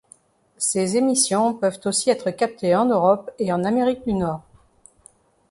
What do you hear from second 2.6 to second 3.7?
en Europe et en